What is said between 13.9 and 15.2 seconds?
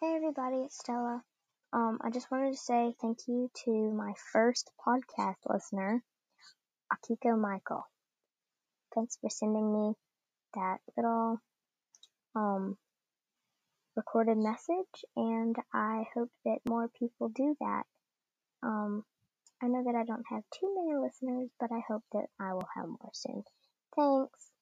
recorded message,